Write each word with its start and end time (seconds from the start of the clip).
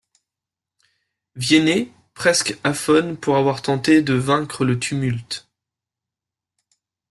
Viennet, 1.35 1.91
presque 2.15 2.57
aphone 2.63 3.15
pour 3.17 3.37
avoir 3.37 3.61
tenté 3.61 4.01
de 4.01 4.15
vaincre 4.15 4.65
le 4.65 4.79
tumulte. 4.79 5.47